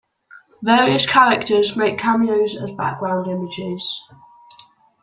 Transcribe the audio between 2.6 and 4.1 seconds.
background images.